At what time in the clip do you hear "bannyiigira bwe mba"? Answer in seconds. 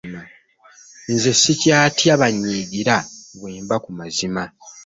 2.21-3.75